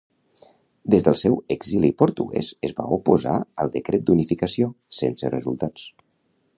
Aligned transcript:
Des 0.93 1.03
del 1.07 1.17
seu 1.23 1.35
exili 1.57 1.91
portuguès 2.03 2.49
es 2.69 2.73
va 2.79 2.87
oposar 2.99 3.37
al 3.65 3.73
Decret 3.79 4.09
d'Unificació, 4.09 4.71
sense 5.03 5.35
resultats. 5.39 5.91